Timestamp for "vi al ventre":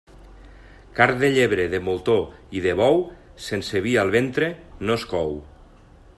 3.89-4.53